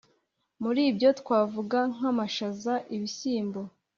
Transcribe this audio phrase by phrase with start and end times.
[0.63, 3.61] muri byo twavuga nk’amashaza, ibishyimbo,